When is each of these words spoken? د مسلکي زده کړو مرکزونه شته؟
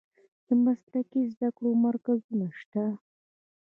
د 0.47 0.47
مسلکي 0.65 1.21
زده 1.33 1.49
کړو 1.55 1.71
مرکزونه 1.85 2.47
شته؟ 2.59 2.83